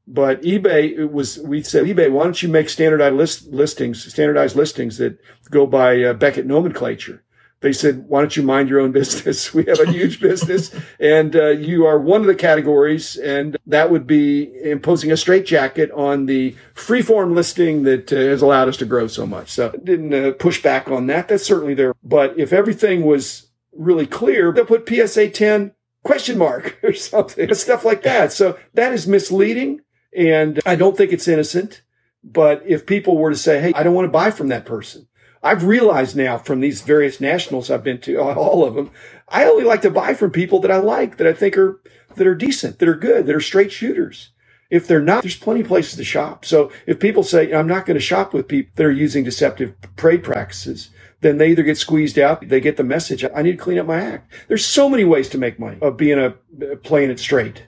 But 0.07 0.41
eBay 0.43 0.97
it 0.97 1.11
was 1.11 1.39
we 1.39 1.63
said 1.63 1.85
eBay, 1.85 2.11
why 2.11 2.23
don't 2.23 2.41
you 2.41 2.49
make 2.49 2.69
standardized 2.69 3.15
list, 3.15 3.47
listings, 3.47 4.11
standardized 4.11 4.55
listings 4.55 4.97
that 4.97 5.19
go 5.49 5.65
by 5.65 6.01
uh, 6.03 6.13
Beckett 6.13 6.45
nomenclature? 6.45 7.23
They 7.61 7.73
said, 7.73 8.07
why 8.07 8.19
don't 8.19 8.37
you 8.37 8.43
mind 8.43 8.69
your 8.69 8.79
own 8.79 8.91
business? 9.01 9.51
We 9.51 9.63
have 9.65 9.79
a 9.79 9.91
huge 9.91 10.19
business 10.19 10.71
and 10.99 11.35
uh, 11.35 11.47
you 11.49 11.85
are 11.85 11.97
one 11.97 12.21
of 12.21 12.27
the 12.27 12.35
categories. 12.35 13.15
And 13.15 13.57
that 13.65 13.89
would 13.89 14.05
be 14.05 14.53
imposing 14.61 15.11
a 15.11 15.17
straitjacket 15.17 15.89
on 15.91 16.27
the 16.27 16.55
freeform 16.75 17.33
listing 17.33 17.81
that 17.83 18.13
uh, 18.13 18.17
has 18.17 18.43
allowed 18.43 18.67
us 18.67 18.77
to 18.77 18.85
grow 18.85 19.07
so 19.07 19.25
much. 19.25 19.49
So 19.49 19.71
didn't 19.83 20.13
uh, 20.13 20.33
push 20.33 20.61
back 20.61 20.89
on 20.89 21.07
that. 21.07 21.27
That's 21.27 21.45
certainly 21.45 21.73
there. 21.73 21.95
But 22.03 22.37
if 22.37 22.53
everything 22.53 23.03
was 23.03 23.47
really 23.73 24.05
clear, 24.05 24.51
they'll 24.51 24.65
put 24.65 24.87
PSA 24.87 25.29
10 25.29 25.73
question 26.03 26.37
mark 26.37 26.77
or 26.83 26.93
something, 26.93 27.51
stuff 27.55 27.83
like 27.83 28.03
that. 28.03 28.31
So 28.31 28.59
that 28.75 28.93
is 28.93 29.07
misleading. 29.07 29.81
And 30.15 30.59
I 30.65 30.75
don't 30.75 30.97
think 30.97 31.11
it's 31.11 31.27
innocent. 31.27 31.81
But 32.23 32.63
if 32.65 32.85
people 32.85 33.17
were 33.17 33.29
to 33.29 33.35
say, 33.37 33.61
Hey, 33.61 33.73
I 33.75 33.83
don't 33.83 33.93
want 33.93 34.05
to 34.05 34.11
buy 34.11 34.31
from 34.31 34.47
that 34.49 34.65
person. 34.65 35.07
I've 35.43 35.63
realized 35.63 36.15
now 36.15 36.39
from 36.39 36.59
these 36.59 36.81
various 36.81 37.21
nationals 37.21 37.69
I've 37.69 37.83
been 37.83 38.01
to, 38.01 38.17
all 38.19 38.65
of 38.65 38.73
them, 38.73 38.91
I 39.29 39.45
only 39.45 39.63
like 39.63 39.83
to 39.83 39.91
buy 39.91 40.15
from 40.15 40.31
people 40.31 40.59
that 40.61 40.71
I 40.71 40.77
like, 40.77 41.17
that 41.17 41.27
I 41.27 41.33
think 41.33 41.57
are, 41.57 41.79
that 42.15 42.25
are 42.25 42.35
decent, 42.35 42.79
that 42.79 42.89
are 42.89 42.95
good, 42.95 43.27
that 43.27 43.35
are 43.35 43.41
straight 43.41 43.71
shooters. 43.71 44.31
If 44.71 44.87
they're 44.87 45.01
not, 45.01 45.21
there's 45.21 45.37
plenty 45.37 45.61
of 45.61 45.67
places 45.67 45.95
to 45.97 46.03
shop. 46.03 46.43
So 46.43 46.71
if 46.87 46.99
people 46.99 47.21
say, 47.21 47.53
I'm 47.53 47.67
not 47.67 47.85
going 47.85 47.95
to 47.95 48.01
shop 48.01 48.33
with 48.33 48.47
people 48.47 48.73
that 48.75 48.85
are 48.85 48.91
using 48.91 49.23
deceptive 49.23 49.75
trade 49.95 50.23
practices, 50.23 50.89
then 51.21 51.37
they 51.37 51.49
either 51.49 51.63
get 51.63 51.77
squeezed 51.77 52.17
out, 52.17 52.47
they 52.47 52.59
get 52.59 52.77
the 52.77 52.83
message, 52.83 53.23
I 53.23 53.43
need 53.43 53.53
to 53.53 53.57
clean 53.57 53.77
up 53.77 53.85
my 53.85 54.01
act. 54.01 54.31
There's 54.47 54.65
so 54.65 54.89
many 54.89 55.03
ways 55.03 55.29
to 55.29 55.37
make 55.37 55.59
money 55.59 55.77
of 55.81 55.97
being 55.97 56.19
a, 56.19 56.31
playing 56.77 57.11
it 57.11 57.19
straight. 57.19 57.67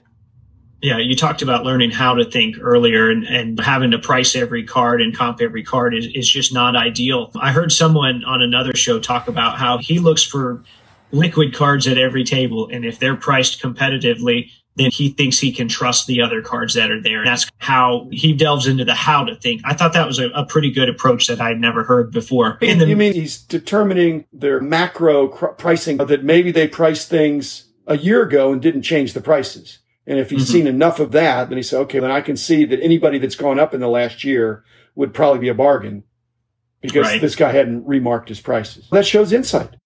Yeah, 0.80 0.98
you 0.98 1.16
talked 1.16 1.42
about 1.42 1.64
learning 1.64 1.90
how 1.90 2.14
to 2.14 2.24
think 2.24 2.56
earlier 2.60 3.10
and, 3.10 3.24
and 3.24 3.58
having 3.58 3.90
to 3.90 3.98
price 3.98 4.36
every 4.36 4.62
card 4.62 5.02
and 5.02 5.16
comp 5.16 5.40
every 5.40 5.64
card 5.64 5.94
is, 5.94 6.06
is 6.14 6.28
just 6.28 6.54
not 6.54 6.76
ideal. 6.76 7.32
I 7.40 7.50
heard 7.50 7.72
someone 7.72 8.24
on 8.24 8.42
another 8.42 8.74
show 8.76 9.00
talk 9.00 9.26
about 9.26 9.58
how 9.58 9.78
he 9.78 9.98
looks 9.98 10.22
for 10.22 10.62
liquid 11.10 11.52
cards 11.54 11.88
at 11.88 11.98
every 11.98 12.22
table. 12.22 12.68
And 12.72 12.84
if 12.84 13.00
they're 13.00 13.16
priced 13.16 13.60
competitively, 13.60 14.50
then 14.76 14.92
he 14.92 15.10
thinks 15.10 15.40
he 15.40 15.50
can 15.50 15.66
trust 15.66 16.06
the 16.06 16.22
other 16.22 16.40
cards 16.40 16.74
that 16.74 16.92
are 16.92 17.02
there. 17.02 17.18
And 17.18 17.26
that's 17.26 17.50
how 17.58 18.08
he 18.12 18.32
delves 18.32 18.68
into 18.68 18.84
the 18.84 18.94
how 18.94 19.24
to 19.24 19.34
think. 19.34 19.62
I 19.64 19.74
thought 19.74 19.92
that 19.94 20.06
was 20.06 20.20
a, 20.20 20.28
a 20.30 20.46
pretty 20.46 20.70
good 20.70 20.88
approach 20.88 21.26
that 21.26 21.40
I'd 21.40 21.60
never 21.60 21.82
heard 21.82 22.12
before. 22.12 22.56
The, 22.60 22.86
you 22.86 22.96
mean 22.96 23.14
he's 23.14 23.38
determining 23.40 24.26
their 24.32 24.60
macro 24.60 25.26
cr- 25.26 25.46
pricing 25.46 25.96
that 25.96 26.22
maybe 26.22 26.52
they 26.52 26.68
priced 26.68 27.08
things 27.08 27.64
a 27.88 27.98
year 27.98 28.22
ago 28.22 28.52
and 28.52 28.62
didn't 28.62 28.82
change 28.82 29.12
the 29.14 29.20
prices. 29.20 29.80
And 30.08 30.18
if 30.18 30.30
he's 30.30 30.44
mm-hmm. 30.44 30.52
seen 30.52 30.66
enough 30.66 31.00
of 31.00 31.12
that, 31.12 31.50
then 31.50 31.58
he 31.58 31.62
said, 31.62 31.80
okay, 31.80 32.00
then 32.00 32.10
I 32.10 32.22
can 32.22 32.36
see 32.36 32.64
that 32.64 32.82
anybody 32.82 33.18
that's 33.18 33.34
gone 33.34 33.60
up 33.60 33.74
in 33.74 33.80
the 33.80 33.88
last 33.88 34.24
year 34.24 34.64
would 34.94 35.12
probably 35.12 35.38
be 35.38 35.48
a 35.48 35.54
bargain 35.54 36.02
because 36.80 37.06
right. 37.06 37.20
this 37.20 37.36
guy 37.36 37.52
hadn't 37.52 37.86
remarked 37.86 38.30
his 38.30 38.40
prices. 38.40 38.88
That 38.90 39.06
shows 39.06 39.34
insight. 39.34 39.76